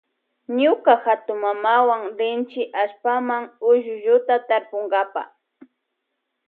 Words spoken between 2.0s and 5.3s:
rinchi allpama ullulluta tarpunkapa.